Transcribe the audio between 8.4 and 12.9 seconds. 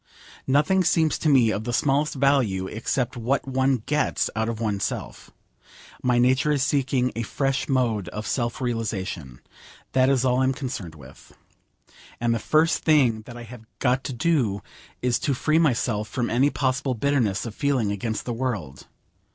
realisation. That is all I am concerned with. And the first